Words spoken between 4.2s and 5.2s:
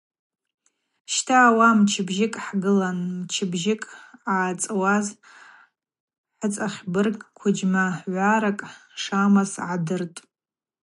ъацӏуаз